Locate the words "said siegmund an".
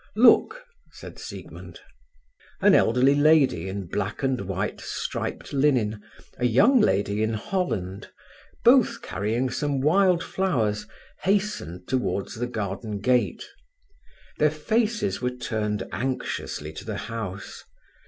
0.91-2.73